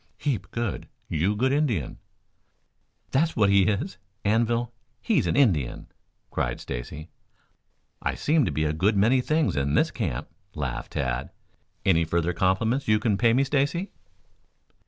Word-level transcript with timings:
"Heap 0.17 0.49
good. 0.49 0.87
You 1.09 1.35
good 1.35 1.51
Indian." 1.51 1.99
"That's 3.11 3.35
what 3.35 3.51
he 3.51 3.65
is, 3.67 3.99
Anvil, 4.25 4.73
he's 4.99 5.27
an 5.27 5.35
Indian," 5.35 5.89
cried 6.31 6.59
Stacy. 6.59 7.09
"I 8.01 8.15
seem 8.15 8.43
to 8.45 8.51
be 8.51 8.63
a 8.63 8.73
good 8.73 8.97
many 8.97 9.21
things 9.21 9.55
in 9.55 9.75
this 9.75 9.91
camp," 9.91 10.27
laughed 10.55 10.93
Tad. 10.93 11.29
"Any 11.85 12.03
further 12.03 12.33
compliments 12.33 12.87
you 12.87 12.97
can 12.97 13.15
pay 13.15 13.31
me, 13.31 13.43
Stacy?" 13.43 13.91